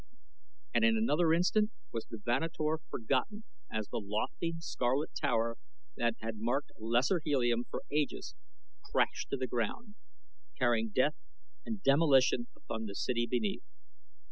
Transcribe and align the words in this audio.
And 0.73 0.83
in 0.83 0.97
another 0.97 1.31
instant 1.31 1.69
was 1.91 2.07
the 2.07 2.17
Vanator 2.17 2.79
forgotten 2.89 3.43
as 3.71 3.87
the 3.89 3.99
lofty, 4.03 4.55
scarlet 4.57 5.11
tower 5.13 5.57
that 5.95 6.15
had 6.21 6.39
marked 6.39 6.71
Lesser 6.79 7.21
Helium 7.23 7.65
for 7.69 7.83
ages 7.91 8.33
crashed 8.83 9.29
to 9.29 9.37
ground, 9.45 9.93
carrying 10.57 10.89
death 10.89 11.13
and 11.67 11.83
demolition 11.83 12.47
upon 12.55 12.85
the 12.87 12.95
city 12.95 13.27
beneath. 13.29 13.61